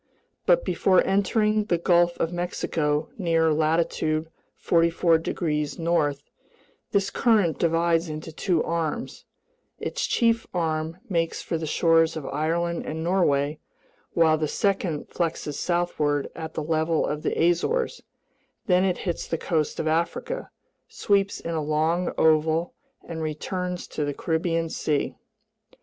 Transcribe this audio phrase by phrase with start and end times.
[0.47, 6.23] But before entering the Gulf of Mexico near latitude 44 degrees north,
[6.91, 9.25] this current divides into two arms;
[9.77, 13.59] its chief arm makes for the shores of Ireland and Norway
[14.13, 18.01] while the second flexes southward at the level of the Azores;
[18.65, 20.49] then it hits the coast of Africa,
[20.87, 22.73] sweeps in a long oval,
[23.07, 25.13] and returns to the Caribbean Sea.